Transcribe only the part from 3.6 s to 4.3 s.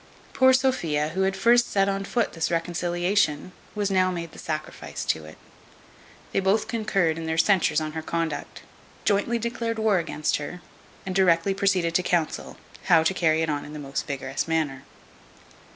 was now